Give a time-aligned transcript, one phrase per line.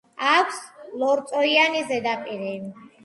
[0.27, 0.61] აქვს
[1.01, 2.51] ლორწოიანი ზედაპირი.